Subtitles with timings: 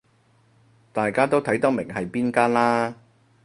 [0.91, 2.95] 大家都睇得明係邊間啦